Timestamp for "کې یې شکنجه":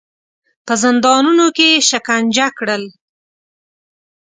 1.55-2.47